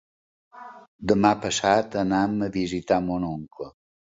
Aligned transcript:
Demà 1.11 1.33
passat 1.45 1.99
anem 2.05 2.35
a 2.47 2.51
visitar 2.59 3.01
mon 3.11 3.31
oncle. 3.33 3.71